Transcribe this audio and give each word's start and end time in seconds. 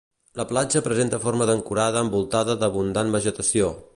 La 0.39 0.45
platja 0.51 0.79
presenta 0.87 1.19
forma 1.25 1.47
d'ancorada 1.51 2.03
envoltada 2.07 2.57
d'abundant 2.65 3.15
vegetació. 3.21 3.73